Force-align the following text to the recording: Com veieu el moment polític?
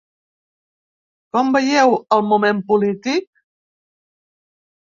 Com 1.37 1.51
veieu 1.57 1.93
el 2.17 2.25
moment 2.31 2.65
polític? 2.73 3.29